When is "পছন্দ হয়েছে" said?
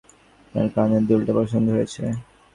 1.39-2.03